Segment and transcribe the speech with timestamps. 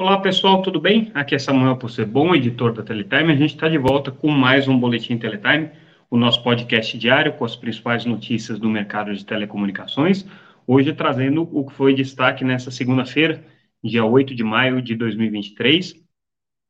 [0.00, 1.10] Olá pessoal, tudo bem?
[1.12, 1.78] Aqui é Samuel
[2.08, 3.34] bom editor da Teletime.
[3.34, 5.68] A gente está de volta com mais um Boletim Teletime,
[6.10, 10.24] o nosso podcast diário com as principais notícias do mercado de telecomunicações.
[10.66, 13.44] Hoje trazendo o que foi destaque nessa segunda-feira,
[13.84, 16.02] dia 8 de maio de 2023,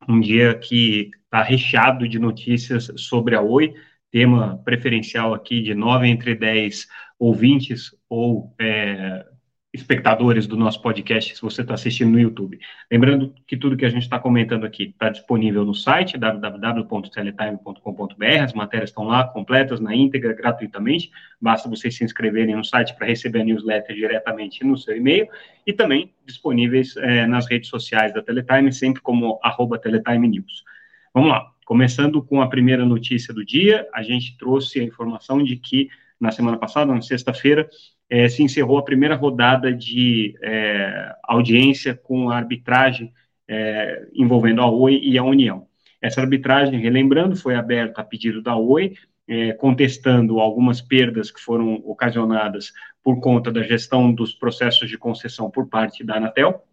[0.09, 3.73] um dia que está recheado de notícias sobre a Oi,
[4.11, 6.85] tema preferencial aqui de 9 entre 10
[7.17, 9.25] ouvintes ou é,
[9.73, 12.59] espectadores do nosso podcast, se você está assistindo no YouTube.
[12.91, 18.51] Lembrando que tudo que a gente está comentando aqui está disponível no site www.teletime.com.br, as
[18.53, 23.39] matérias estão lá completas, na íntegra, gratuitamente, basta vocês se inscreverem no site para receber
[23.41, 25.29] a newsletter diretamente no seu e-mail,
[25.65, 30.65] e também disponíveis é, nas redes sociais da Teletime, sempre como arroba Teletime News.
[31.13, 35.55] Vamos lá, começando com a primeira notícia do dia, a gente trouxe a informação de
[35.55, 35.87] que
[36.19, 37.69] na semana passada, na sexta-feira,
[38.11, 43.13] é, se encerrou a primeira rodada de é, audiência com a arbitragem
[43.47, 45.65] é, envolvendo a Oi e a União.
[46.01, 48.95] Essa arbitragem, relembrando, foi aberta a pedido da Oi,
[49.25, 55.49] é, contestando algumas perdas que foram ocasionadas por conta da gestão dos processos de concessão
[55.49, 56.65] por parte da Anatel.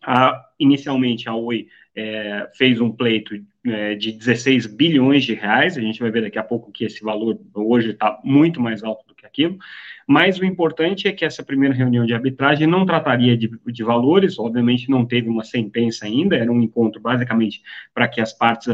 [0.00, 1.66] A, inicialmente, a Oi
[1.98, 3.34] é, fez um pleito
[3.66, 7.02] é, de 16 bilhões de reais, a gente vai ver daqui a pouco que esse
[7.02, 9.58] valor hoje está muito mais alto do que aquilo,
[10.06, 14.38] mas o importante é que essa primeira reunião de arbitragem não trataria de, de valores,
[14.38, 18.68] obviamente não teve uma sentença ainda, era um encontro basicamente para que as partes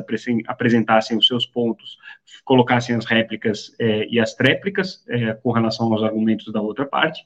[0.47, 1.97] apresentassem os seus pontos,
[2.45, 7.25] colocassem as réplicas é, e as tréplicas é, com relação aos argumentos da outra parte.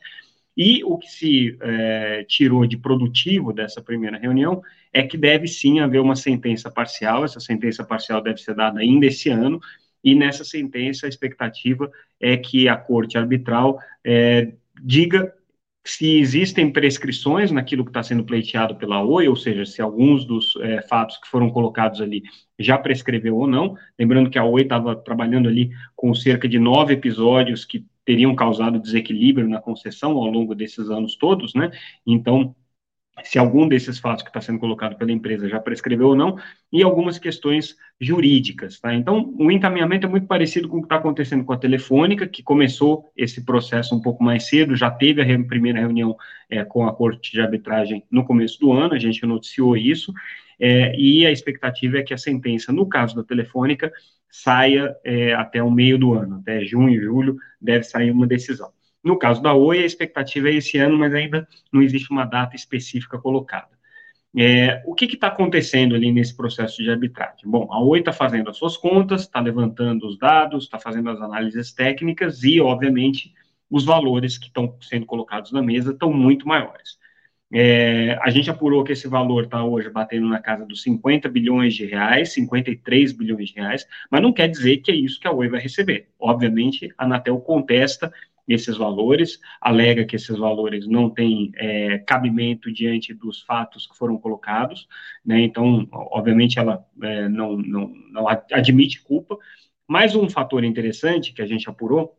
[0.58, 4.60] E o que se é, tirou de produtivo dessa primeira reunião
[4.92, 9.06] é que deve sim haver uma sentença parcial, essa sentença parcial deve ser dada ainda
[9.06, 9.60] esse ano,
[10.02, 11.88] e nessa sentença a expectativa
[12.20, 15.32] é que a corte arbitral é, diga
[15.84, 20.54] se existem prescrições naquilo que está sendo pleiteado pela OI, ou seja, se alguns dos
[20.56, 22.22] é, fatos que foram colocados ali
[22.58, 23.76] já prescreveu ou não.
[23.98, 28.80] Lembrando que a OI estava trabalhando ali com cerca de nove episódios que teriam causado
[28.80, 31.70] desequilíbrio na concessão ao longo desses anos todos, né?
[32.06, 32.56] Então,
[33.22, 36.38] se algum desses fatos que está sendo colocado pela empresa já prescreveu ou não,
[36.72, 38.80] e algumas questões jurídicas.
[38.80, 38.94] Tá?
[38.94, 42.42] Então, o encaminhamento é muito parecido com o que está acontecendo com a Telefônica, que
[42.42, 46.16] começou esse processo um pouco mais cedo, já teve a re primeira reunião
[46.48, 50.14] é, com a Corte de Arbitragem no começo do ano, a gente noticiou isso,
[50.58, 53.92] é, e a expectativa é que a sentença, no caso da Telefônica,
[54.30, 58.70] saia é, até o meio do ano, até junho julho, deve sair uma decisão.
[59.02, 62.56] No caso da Oi, a expectativa é esse ano, mas ainda não existe uma data
[62.56, 63.78] específica colocada.
[64.36, 67.46] É, o que está acontecendo ali nesse processo de arbitragem?
[67.46, 71.20] Bom, a Oi está fazendo as suas contas, está levantando os dados, está fazendo as
[71.20, 73.32] análises técnicas e, obviamente,
[73.70, 76.98] os valores que estão sendo colocados na mesa estão muito maiores.
[77.50, 81.74] É, a gente apurou que esse valor está hoje batendo na casa dos 50 bilhões
[81.74, 85.32] de reais, 53 bilhões de reais, mas não quer dizer que é isso que a
[85.32, 86.08] Oi vai receber.
[86.18, 88.12] Obviamente, a Anatel contesta
[88.46, 94.16] esses valores, alega que esses valores não têm é, cabimento diante dos fatos que foram
[94.16, 94.88] colocados,
[95.24, 95.40] né?
[95.40, 99.36] Então, obviamente, ela é, não, não, não admite culpa.
[99.86, 102.17] Mais um fator interessante que a gente apurou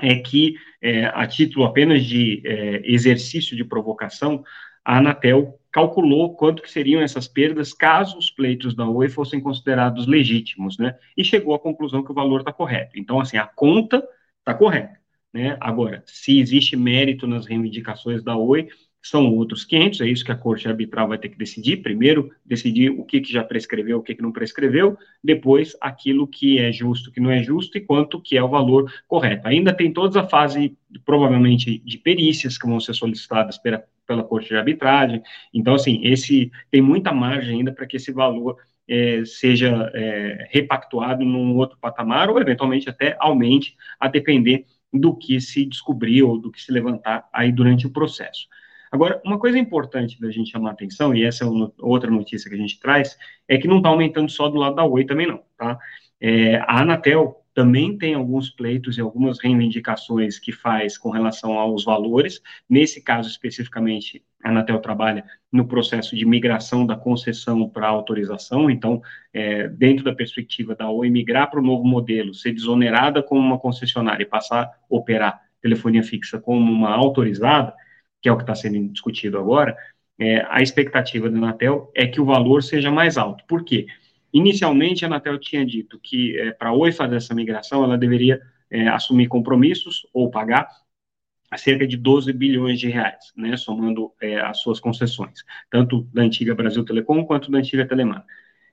[0.00, 4.42] é que, é, a título apenas de é, exercício de provocação,
[4.84, 10.06] a Anatel calculou quanto que seriam essas perdas caso os pleitos da Oi fossem considerados
[10.06, 10.96] legítimos, né?
[11.16, 12.98] E chegou à conclusão que o valor está correto.
[12.98, 14.02] Então, assim, a conta
[14.38, 14.98] está correta.
[15.32, 15.56] Né?
[15.60, 18.68] Agora, se existe mérito nas reivindicações da Oi,
[19.02, 21.78] são outros 500, é isso que a Corte Arbitral vai ter que decidir.
[21.78, 26.58] Primeiro, decidir o que, que já prescreveu, o que, que não prescreveu, depois, aquilo que
[26.58, 29.48] é justo, que não é justo e quanto que é o valor correto.
[29.48, 34.48] Ainda tem toda a fase, provavelmente, de perícias que vão ser solicitadas pela, pela Corte
[34.48, 35.22] de Arbitragem.
[35.54, 41.24] Então, assim, esse tem muita margem ainda para que esse valor é, seja é, repactuado
[41.24, 46.50] num outro patamar ou, eventualmente, até aumente, a depender do que se descobrir ou do
[46.50, 48.48] que se levantar aí durante o processo.
[48.90, 52.56] Agora, uma coisa importante da gente chamar atenção, e essa é uma, outra notícia que
[52.56, 53.16] a gente traz,
[53.46, 55.78] é que não está aumentando só do lado da Oi também não, tá?
[56.20, 61.84] É, a Anatel também tem alguns pleitos e algumas reivindicações que faz com relação aos
[61.84, 62.40] valores.
[62.68, 68.70] Nesse caso, especificamente, a Anatel trabalha no processo de migração da concessão para autorização.
[68.70, 69.02] Então,
[69.32, 73.58] é, dentro da perspectiva da Oi, migrar para o novo modelo, ser desonerada como uma
[73.58, 77.74] concessionária e passar a operar telefonia fixa como uma autorizada,
[78.20, 79.76] que é o que está sendo discutido agora,
[80.18, 83.44] é, a expectativa da Anatel é que o valor seja mais alto.
[83.46, 83.86] Por quê?
[84.32, 88.40] Inicialmente, a Anatel tinha dito que é, para a Oi fazer essa migração, ela deveria
[88.70, 90.68] é, assumir compromissos ou pagar
[91.56, 96.54] cerca de 12 bilhões de reais, né, somando é, as suas concessões, tanto da antiga
[96.54, 98.24] Brasil Telecom quanto da antiga Telemar.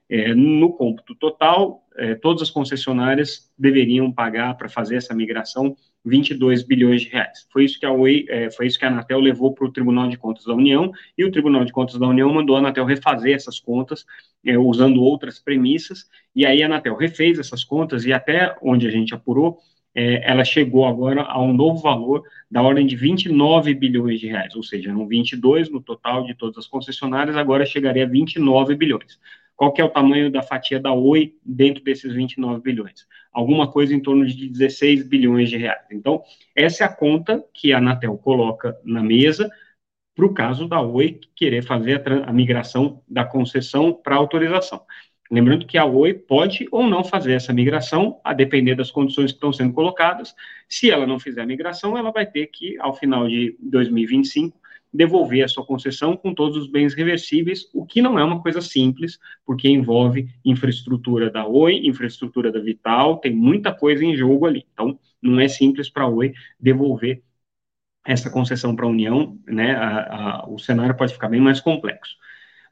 [0.08, 6.62] É, no cômputo total, é, todas as concessionárias deveriam pagar para fazer essa migração 22
[6.62, 7.46] bilhões de reais.
[7.52, 10.08] Foi isso que a Oi, é, foi isso que a Anatel levou para o Tribunal
[10.08, 13.34] de Contas da União e o Tribunal de Contas da União mandou a Anatel refazer
[13.34, 14.04] essas contas
[14.44, 18.90] é, usando outras premissas e aí a Anatel refez essas contas e até onde a
[18.90, 19.58] gente apurou
[19.94, 24.54] é, ela chegou agora a um novo valor da ordem de 29 bilhões de reais,
[24.54, 29.18] ou seja, eram 22 no total de todas as concessionárias, agora chegaria a 29 bilhões.
[29.58, 33.08] Qual que é o tamanho da fatia da Oi dentro desses 29 bilhões?
[33.32, 35.84] Alguma coisa em torno de 16 bilhões de reais.
[35.90, 36.22] Então,
[36.54, 39.50] essa é a conta que a Anatel coloca na mesa
[40.14, 44.80] para o caso da Oi querer fazer a, a migração da concessão para autorização.
[45.28, 49.38] Lembrando que a Oi pode ou não fazer essa migração, a depender das condições que
[49.38, 50.36] estão sendo colocadas.
[50.68, 54.56] Se ela não fizer a migração, ela vai ter que, ao final de 2025,
[54.92, 58.60] devolver a sua concessão com todos os bens reversíveis, o que não é uma coisa
[58.60, 64.66] simples, porque envolve infraestrutura da Oi, infraestrutura da Vital, tem muita coisa em jogo ali.
[64.72, 67.22] Então, não é simples para a Oi devolver
[68.06, 69.74] essa concessão para a União, né?
[69.76, 72.16] A, o cenário pode ficar bem mais complexo.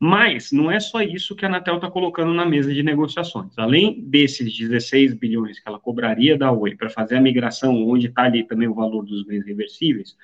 [0.00, 3.58] Mas não é só isso que a Anatel está colocando na mesa de negociações.
[3.58, 8.22] Além desses 16 bilhões que ela cobraria da Oi para fazer a migração, onde está
[8.22, 10.16] ali também o valor dos bens reversíveis,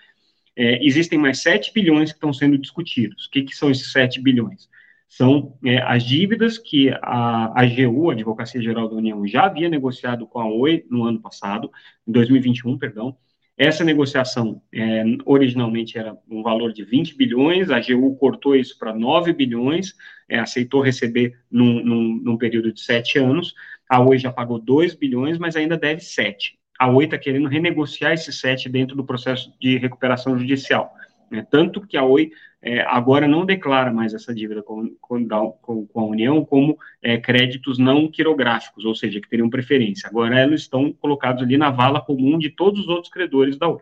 [0.57, 3.27] é, existem mais 7 bilhões que estão sendo discutidos.
[3.27, 4.69] O que, que são esses 7 bilhões?
[5.09, 10.27] São é, as dívidas que a AGU, a Advocacia Geral da União, já havia negociado
[10.27, 11.71] com a Oi no ano passado,
[12.07, 13.17] em 2021, perdão,
[13.57, 18.95] essa negociação é, originalmente era um valor de 20 bilhões, a AGU cortou isso para
[18.95, 19.95] 9 bilhões,
[20.29, 23.55] é, aceitou receber num, num, num, período de sete anos.
[23.89, 26.59] A Oi já pagou 2 bilhões, mas ainda deve 7.
[26.83, 30.93] A Oi está querendo renegociar esses 7 dentro do processo de recuperação judicial.
[31.31, 31.47] Né?
[31.49, 35.25] Tanto que a Oi é, agora não declara mais essa dívida com, com,
[35.63, 40.09] com, a União como é, créditos não quirográficos, ou seja, que teriam preferência.
[40.09, 43.81] Agora elas estão colocados ali na vala comum de todos os outros credores da Oi.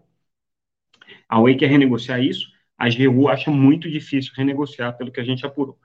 [1.26, 5.46] A Oi quer renegociar isso, a GU acha muito difícil renegociar, pelo que a gente
[5.46, 5.78] apurou.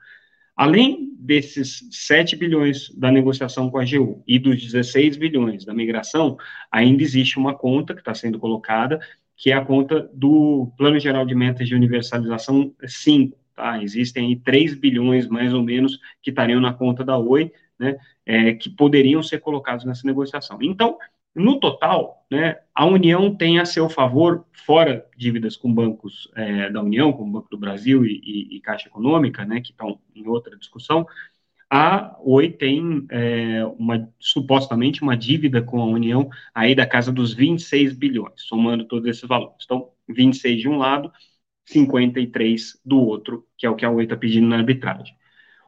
[0.56, 6.36] Além desses 7 bilhões da negociação com a GU e dos 16 bilhões da migração,
[6.70, 8.98] ainda existe uma conta que está sendo colocada
[9.36, 13.36] que é a conta do Plano Geral de Metas de Universalização 5.
[13.54, 13.82] Tá?
[13.82, 18.54] Existem aí 3 bilhões, mais ou menos, que estariam na conta da Oi, né, é,
[18.54, 20.58] que poderiam ser colocados nessa negociação.
[20.62, 20.96] Então,
[21.36, 26.82] no total, né, a União tem a seu favor, fora dívidas com bancos é, da
[26.82, 30.26] União, como o Banco do Brasil e, e, e Caixa Econômica, né, que estão em
[30.26, 31.06] outra discussão,
[31.70, 37.34] a Oi tem é, uma, supostamente uma dívida com a União aí da casa dos
[37.34, 39.64] 26 bilhões, somando todos esses valores.
[39.64, 41.12] Então, 26 de um lado,
[41.64, 45.16] 53 do outro, que é o que a Oi está pedindo na arbitragem.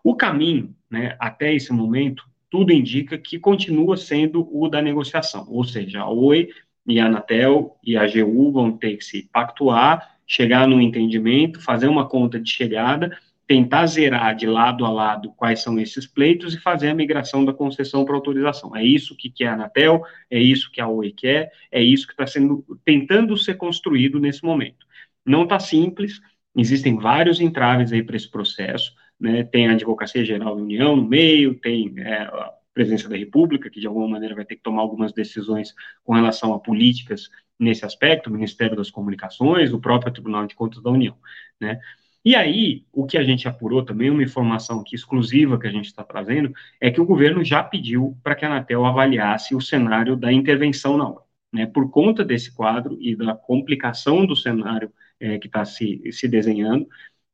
[0.04, 5.64] O caminho, né, até esse momento, tudo indica que continua sendo o da negociação, ou
[5.64, 6.48] seja, a Oi
[6.86, 11.88] e a Anatel e a AGU vão ter que se pactuar, chegar num entendimento, fazer
[11.88, 13.16] uma conta de chegada
[13.48, 17.52] tentar zerar de lado a lado quais são esses pleitos e fazer a migração da
[17.52, 18.76] concessão para autorização.
[18.76, 22.12] É isso que quer a Anatel, é isso que a Oi quer, é isso que
[22.12, 24.86] está sendo tentando ser construído nesse momento.
[25.24, 26.20] Não está simples,
[26.54, 29.42] existem vários entraves aí para esse processo, né?
[29.44, 33.80] Tem a Advocacia Geral da União no meio, tem é, a Presidência da República, que
[33.80, 38.30] de alguma maneira vai ter que tomar algumas decisões com relação a políticas nesse aspecto,
[38.30, 41.16] o Ministério das Comunicações, o próprio Tribunal de Contas da União,
[41.60, 41.80] né?
[42.24, 45.86] E aí, o que a gente apurou também, uma informação aqui exclusiva que a gente
[45.86, 50.16] está trazendo, é que o governo já pediu para que a Anatel avaliasse o cenário
[50.16, 51.24] da intervenção na hora.
[51.52, 51.66] Né?
[51.66, 56.86] Por conta desse quadro e da complicação do cenário é, que está se, se desenhando,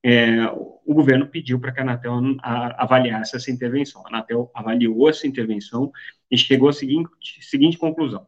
[0.07, 0.45] é,
[0.85, 4.03] o governo pediu para que a Anatel avaliasse essa intervenção.
[4.05, 5.91] A Anatel avaliou essa intervenção
[6.31, 7.09] e chegou à seguinte,
[7.41, 8.27] seguinte conclusão.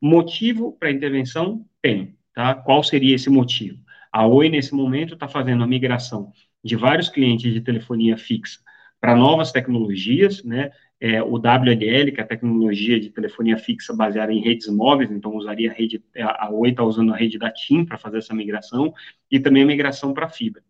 [0.00, 1.64] Motivo para a intervenção?
[1.80, 2.16] Tem.
[2.34, 2.56] Tá?
[2.56, 3.78] Qual seria esse motivo?
[4.10, 8.58] A Oi, nesse momento, está fazendo a migração de vários clientes de telefonia fixa
[9.00, 10.70] para novas tecnologias, né?
[11.00, 15.34] É, o WLL, que é a tecnologia de telefonia fixa baseada em redes móveis, então
[15.36, 18.92] usaria a rede, a Oi está usando a rede da TIM para fazer essa migração,
[19.30, 20.62] e também a migração para fibra.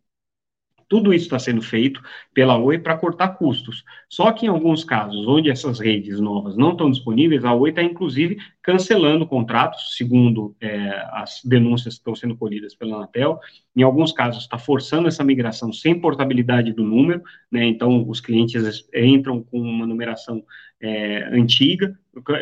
[0.93, 2.03] Tudo isso está sendo feito
[2.35, 3.83] pela Oi para cortar custos.
[4.11, 7.83] Só que em alguns casos, onde essas redes novas não estão disponíveis, a Oi está
[7.83, 13.41] inclusive cancelando contratos, segundo é, as denúncias que estão sendo colhidas pela Anatel.
[13.75, 17.65] Em alguns casos, está forçando essa migração sem portabilidade do número, né?
[17.65, 20.45] Então, os clientes entram com uma numeração
[20.79, 21.97] é, antiga,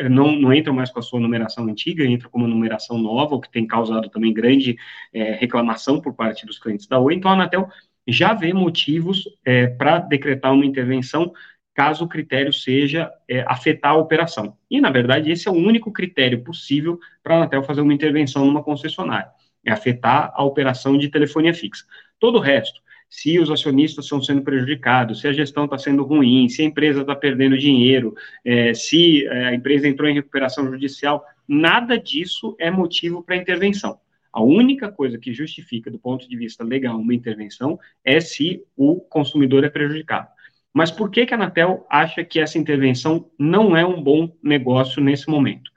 [0.09, 3.39] não, não entram mais com a sua numeração antiga, entram com uma numeração nova, o
[3.39, 4.75] que tem causado também grande
[5.13, 7.13] é, reclamação por parte dos clientes da Oi.
[7.13, 7.69] Então, a Anatel
[8.07, 11.31] já vê motivos é, para decretar uma intervenção
[11.73, 14.57] caso o critério seja é, afetar a operação.
[14.69, 18.45] E, na verdade, esse é o único critério possível para a Anatel fazer uma intervenção
[18.45, 19.29] numa concessionária,
[19.65, 21.85] é afetar a operação de telefonia fixa.
[22.19, 26.47] Todo o resto, se os acionistas estão sendo prejudicados, se a gestão está sendo ruim,
[26.49, 31.25] se a empresa está perdendo dinheiro, é, se é, a empresa entrou em recuperação judicial,
[31.47, 33.99] nada disso é motivo para intervenção.
[34.31, 39.01] A única coisa que justifica, do ponto de vista legal, uma intervenção é se o
[39.01, 40.29] consumidor é prejudicado.
[40.73, 45.03] Mas por que, que a Anatel acha que essa intervenção não é um bom negócio
[45.03, 45.69] nesse momento?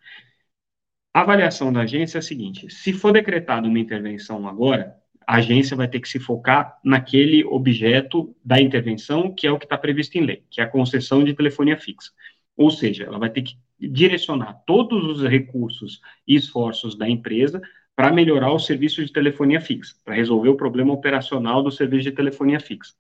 [1.13, 4.97] A avaliação da agência é a seguinte: se for decretada uma intervenção agora,
[5.27, 9.65] a agência vai ter que se focar naquele objeto da intervenção, que é o que
[9.65, 12.11] está previsto em lei, que é a concessão de telefonia fixa.
[12.57, 17.61] Ou seja, ela vai ter que direcionar todos os recursos e esforços da empresa
[17.97, 22.13] para melhorar o serviço de telefonia fixa, para resolver o problema operacional do serviço de
[22.13, 22.95] telefonia fixa.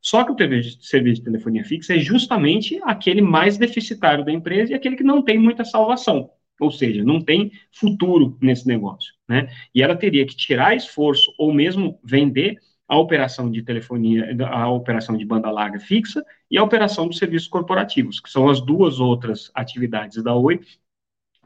[0.00, 0.36] Só que o
[0.80, 5.20] serviço de telefonia fixa é justamente aquele mais deficitário da empresa e aquele que não
[5.20, 9.48] tem muita salvação, ou seja, não tem futuro nesse negócio, né?
[9.74, 12.56] E ela teria que tirar esforço ou mesmo vender
[12.88, 17.48] a operação de telefonia, a operação de banda larga fixa e a operação dos serviços
[17.48, 20.60] corporativos, que são as duas outras atividades da Oi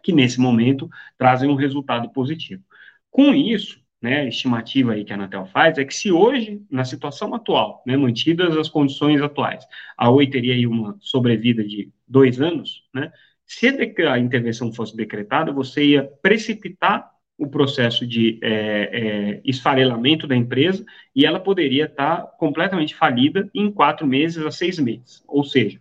[0.02, 2.62] que nesse momento trazem um resultado positivo.
[3.10, 6.84] Com isso, né, a estimativa aí que a Anatel faz é que se hoje, na
[6.84, 9.64] situação atual, né, mantidas as condições atuais,
[9.96, 13.12] a Oi teria aí uma sobrevida de dois anos, né,
[13.44, 20.36] se a intervenção fosse decretada, você ia precipitar o processo de é, é, esfarelamento da
[20.36, 20.84] empresa
[21.16, 25.24] e ela poderia estar completamente falida em quatro meses a seis meses.
[25.26, 25.80] Ou seja,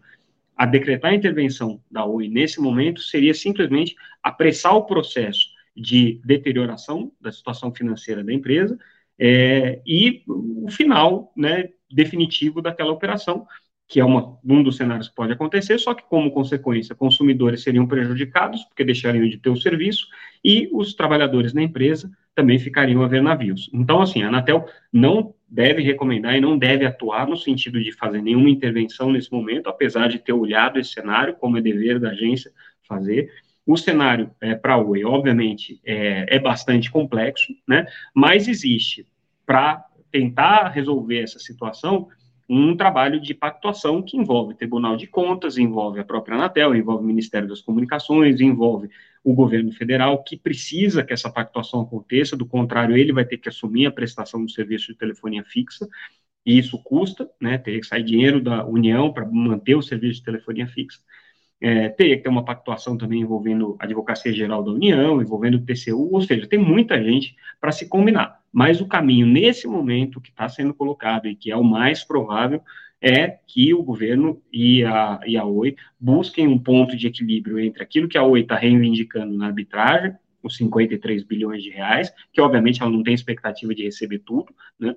[0.58, 7.12] a decretar a intervenção da Oi nesse momento seria simplesmente apressar o processo de deterioração
[7.20, 8.78] da situação financeira da empresa
[9.20, 13.46] é, e o final né, definitivo daquela operação,
[13.88, 17.88] que é uma, um dos cenários que pode acontecer, só que, como consequência, consumidores seriam
[17.88, 20.08] prejudicados, porque deixariam de ter o serviço,
[20.46, 23.70] e os trabalhadores da empresa também ficariam a ver navios.
[23.74, 28.22] Então, assim, a Anatel não deve recomendar e não deve atuar no sentido de fazer
[28.22, 32.52] nenhuma intervenção nesse momento, apesar de ter olhado esse cenário, como é dever da agência
[32.88, 33.30] fazer,
[33.72, 37.86] o cenário é, para a Oi, obviamente, é, é bastante complexo, né?
[38.16, 39.06] mas existe,
[39.46, 42.08] para tentar resolver essa situação,
[42.50, 47.06] um trabalho de pactuação que envolve Tribunal de Contas, envolve a própria Anatel, envolve o
[47.06, 48.90] Ministério das Comunicações, envolve
[49.24, 53.50] o governo federal, que precisa que essa pactuação aconteça, do contrário, ele vai ter que
[53.50, 55.88] assumir a prestação do serviço de telefonia fixa,
[56.44, 60.26] e isso custa, né, teria que sair dinheiro da União para manter o serviço de
[60.26, 61.00] telefonia fixa.
[61.62, 65.66] É, teria que ter uma pactuação também envolvendo a Advocacia Geral da União, envolvendo o
[65.66, 68.40] TCU, ou seja, tem muita gente para se combinar.
[68.52, 72.62] Mas o caminho, nesse momento, que está sendo colocado e que é o mais provável,
[73.02, 77.82] é que o governo e a, e a Oi busquem um ponto de equilíbrio entre
[77.82, 82.82] aquilo que a Oi está reivindicando na arbitragem, os 53 bilhões de reais, que obviamente
[82.82, 84.96] ela não tem expectativa de receber tudo, né?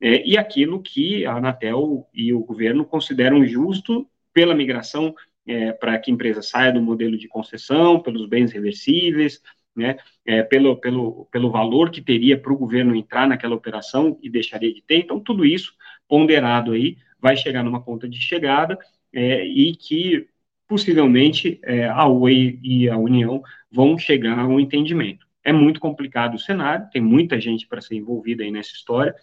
[0.00, 5.14] É, e aquilo que a Anatel e o governo consideram justo pela migração
[5.46, 9.40] é, para que a empresa saia do modelo de concessão, pelos bens reversíveis,
[9.74, 14.30] né, é, pelo, pelo, pelo valor que teria para o governo entrar naquela operação e
[14.30, 14.98] deixaria de ter.
[14.98, 15.74] Então, tudo isso
[16.08, 18.78] ponderado aí vai chegar numa conta de chegada
[19.12, 20.28] é, e que
[20.68, 25.26] possivelmente é, a Oi e a União vão chegar a um entendimento.
[25.42, 29.14] É muito complicado o cenário, tem muita gente para ser envolvida aí nessa história,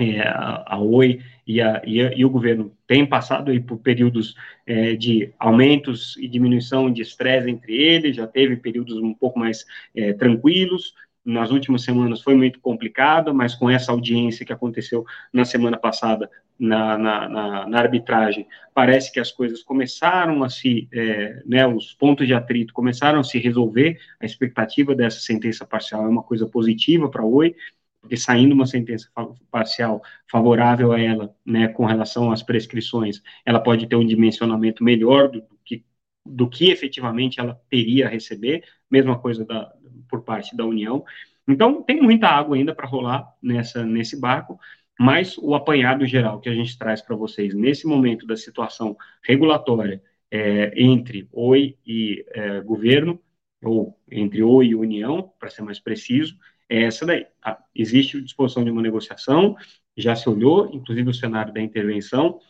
[0.00, 4.34] é, a, Oi e, a, e, a, e, o governo têm passado aí por períodos
[4.66, 9.66] é, de aumentos e diminuição de estresse entre eles, já teve períodos um pouco mais
[9.94, 15.44] é, tranquilos, nas últimas semanas foi muito complicado, mas com essa audiência que aconteceu na
[15.44, 21.42] semana passada na, na, na, na arbitragem, parece que as coisas começaram a se, é,
[21.46, 26.08] né, os pontos de atrito começaram a se resolver, a expectativa dessa sentença parcial é
[26.08, 27.54] uma coisa positiva para a Oi,
[28.00, 29.08] porque saindo uma sentença
[29.50, 35.28] parcial favorável a ela, né, com relação às prescrições, ela pode ter um dimensionamento melhor
[35.28, 35.84] do, do que
[36.24, 39.72] do que efetivamente ela teria a receber, mesma coisa da,
[40.08, 41.04] por parte da União.
[41.48, 44.58] Então, tem muita água ainda para rolar nessa, nesse barco.
[44.98, 50.02] Mas o apanhado geral que a gente traz para vocês nesse momento da situação regulatória
[50.30, 53.18] é, entre OI e é, governo,
[53.62, 56.36] ou entre OI e União, para ser mais preciso,
[56.70, 57.26] é essa daí.
[57.42, 57.62] Tá?
[57.74, 59.56] Existe disposição de uma negociação,
[59.96, 62.40] já se olhou, inclusive o cenário da intervenção,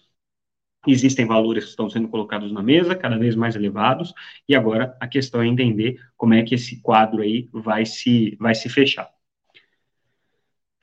[0.86, 4.14] existem valores que estão sendo colocados na mesa, cada vez mais elevados,
[4.48, 8.54] e agora a questão é entender como é que esse quadro aí vai se, vai
[8.54, 9.10] se fechar.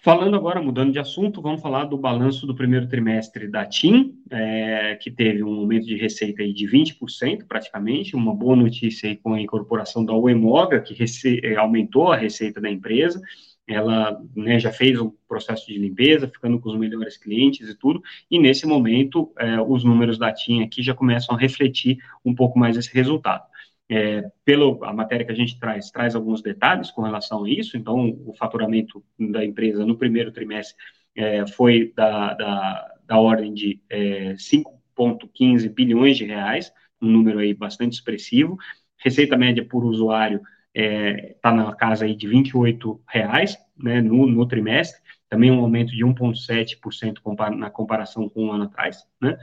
[0.07, 4.95] Falando agora, mudando de assunto, vamos falar do balanço do primeiro trimestre da TIM, é,
[4.95, 9.33] que teve um aumento de receita aí de 20%, praticamente, uma boa notícia aí com
[9.33, 10.95] a incorporação da Uemoga, que
[11.43, 13.21] é, aumentou a receita da empresa,
[13.67, 18.01] ela né, já fez o processo de limpeza, ficando com os melhores clientes e tudo,
[18.31, 22.57] e nesse momento é, os números da TIM aqui já começam a refletir um pouco
[22.57, 23.43] mais esse resultado.
[23.89, 27.77] É, pela a matéria que a gente traz, traz alguns detalhes com relação a isso.
[27.77, 30.75] Então, o faturamento da empresa no primeiro trimestre
[31.15, 37.53] é, foi da, da, da, ordem de é, 5,15 bilhões de reais, um número aí
[37.53, 38.57] bastante expressivo.
[38.97, 40.41] Receita média por usuário
[40.73, 45.59] está é, tá na casa aí de 28 reais né, no, no trimestre, também um
[45.59, 49.37] aumento de 1,7% na comparação com um ano atrás, né?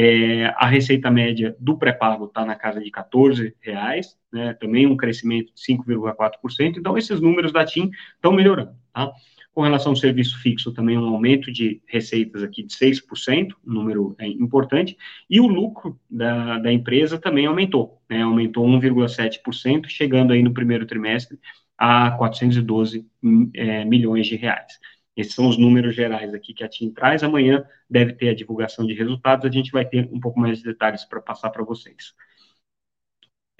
[0.00, 4.96] É, a receita média do pré-pago está na casa de 14 reais, né, também um
[4.96, 6.76] crescimento de 5,4%.
[6.78, 8.76] Então, esses números da TIM estão melhorando.
[8.94, 9.10] Tá?
[9.52, 14.14] Com relação ao serviço fixo, também um aumento de receitas aqui de 6%, um número
[14.20, 14.96] é, importante,
[15.28, 20.86] e o lucro da, da empresa também aumentou, né, aumentou 1,7%, chegando aí no primeiro
[20.86, 21.40] trimestre
[21.76, 23.04] a 412
[23.52, 24.78] é, milhões de reais.
[25.18, 27.24] Esses são os números gerais aqui que a TIM traz.
[27.24, 30.64] Amanhã deve ter a divulgação de resultados, a gente vai ter um pouco mais de
[30.64, 32.14] detalhes para passar para vocês.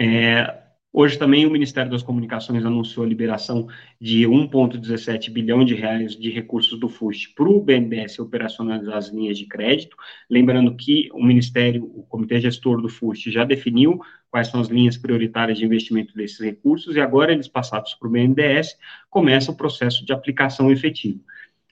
[0.00, 0.56] É,
[0.92, 3.66] hoje também o Ministério das Comunicações anunciou a liberação
[4.00, 9.36] de 1,17 bilhão de reais de recursos do FUST para o BNDES operacionalizar as linhas
[9.36, 9.96] de crédito.
[10.30, 13.98] Lembrando que o Ministério, o Comitê Gestor do FUST já definiu
[14.30, 18.12] quais são as linhas prioritárias de investimento desses recursos e agora eles passados para o
[18.12, 18.76] BNDES,
[19.10, 21.18] começa o processo de aplicação efetiva.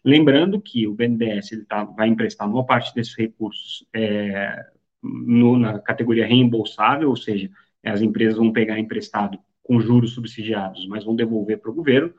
[0.07, 4.65] Lembrando que o BNDES ele tá, vai emprestar uma parte desses recursos é,
[5.03, 7.51] no, na categoria reembolsável, ou seja,
[7.85, 12.15] as empresas vão pegar emprestado com juros subsidiados, mas vão devolver para o governo.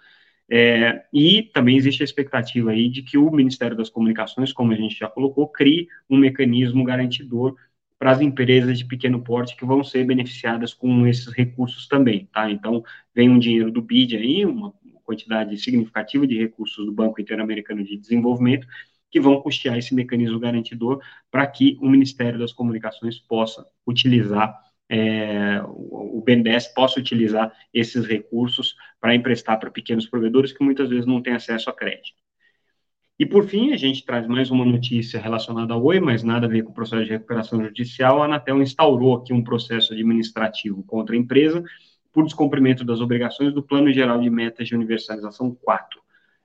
[0.50, 4.76] É, e também existe a expectativa aí de que o Ministério das Comunicações, como a
[4.76, 7.56] gente já colocou, crie um mecanismo garantidor
[7.98, 12.52] para as empresas de pequeno porte que vão ser beneficiadas com esses recursos também, tá?
[12.52, 12.84] Então,
[13.16, 14.74] vem um dinheiro do BID aí, uma,
[15.08, 18.68] quantidade significativa de recursos do Banco Interamericano de Desenvolvimento,
[19.10, 24.54] que vão custear esse mecanismo garantidor para que o Ministério das Comunicações possa utilizar,
[24.90, 31.06] é, o BNDES possa utilizar esses recursos para emprestar para pequenos provedores que muitas vezes
[31.06, 32.18] não têm acesso a crédito.
[33.20, 36.50] E, por fim, a gente traz mais uma notícia relacionada ao Oi, mas nada a
[36.50, 38.22] ver com o processo de recuperação judicial.
[38.22, 41.64] A Anatel instaurou aqui um processo administrativo contra a empresa,
[42.12, 46.00] por descumprimento das obrigações do Plano Geral de Metas de Universalização 4.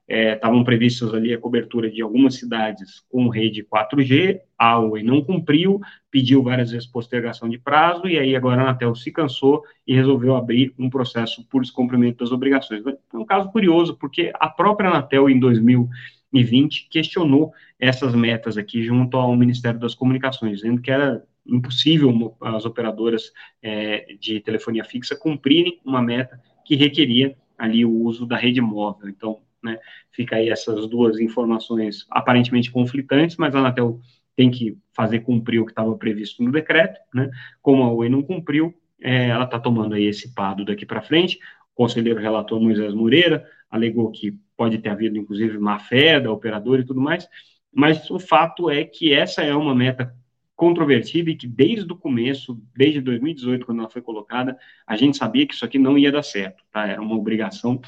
[0.09, 5.23] Estavam é, previstas ali a cobertura de algumas cidades com rede 4G, a Oi não
[5.23, 9.95] cumpriu, pediu várias vezes postergação de prazo, e aí agora a Anatel se cansou e
[9.95, 12.85] resolveu abrir um processo por descumprimento das obrigações.
[12.87, 19.17] É um caso curioso, porque a própria Anatel, em 2020, questionou essas metas aqui junto
[19.17, 25.81] ao Ministério das Comunicações, dizendo que era impossível as operadoras é, de telefonia fixa cumprirem
[25.85, 29.09] uma meta que requeria ali o uso da rede móvel.
[29.09, 29.79] Então, né,
[30.11, 34.01] fica aí essas duas informações aparentemente conflitantes, mas a Anatel
[34.35, 37.31] tem que fazer cumprir o que estava previsto no decreto, né?
[37.61, 41.39] Como a Oi não cumpriu, é, ela está tomando aí esse pado daqui para frente.
[41.73, 46.81] O conselheiro relator Moisés Moreira alegou que pode ter havido, inclusive, má fé da operadora
[46.81, 47.29] e tudo mais,
[47.73, 50.15] mas o fato é que essa é uma meta
[50.63, 55.45] controvertida e que desde o começo, desde 2018, quando ela foi colocada, a gente sabia
[55.45, 56.87] que isso aqui não ia dar certo, tá?
[56.87, 57.81] Era uma obrigação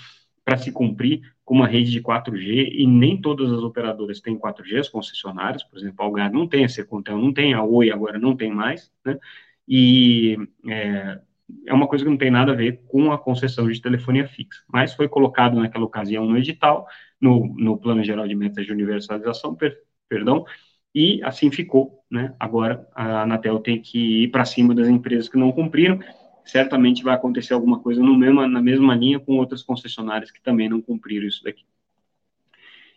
[0.44, 4.80] para se cumprir com uma rede de 4G e nem todas as operadoras têm 4G,
[4.80, 8.18] as concessionárias, por exemplo, a Algar não tem, a Secontel não tem, a Oi agora
[8.18, 9.20] não tem mais, né?
[9.68, 10.36] E
[10.68, 11.20] é,
[11.68, 14.64] é uma coisa que não tem nada a ver com a concessão de telefonia fixa,
[14.66, 16.88] mas foi colocado naquela ocasião no edital,
[17.20, 20.44] no, no Plano Geral de Metas de Universalização, per, perdão,
[20.94, 22.34] e assim ficou, né?
[22.38, 25.98] Agora a Anatel tem que ir para cima das empresas que não cumpriram.
[26.44, 30.68] Certamente vai acontecer alguma coisa no mesmo, na mesma linha com outras concessionárias que também
[30.68, 31.64] não cumpriram isso daqui.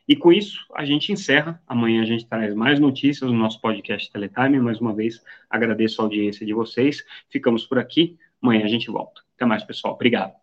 [0.07, 1.61] E com isso, a gente encerra.
[1.67, 4.59] Amanhã a gente traz mais notícias no nosso podcast Teletime.
[4.59, 7.03] Mais uma vez, agradeço a audiência de vocês.
[7.29, 8.17] Ficamos por aqui.
[8.41, 9.21] Amanhã a gente volta.
[9.35, 9.95] Até mais, pessoal.
[9.95, 10.33] Obrigado.